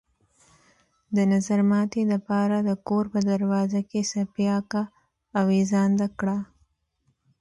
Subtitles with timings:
[1.15, 4.81] د نظرماتي د پاره د كور په دروازه کښې څپياكه
[5.39, 6.37] اوېزانده کړه۔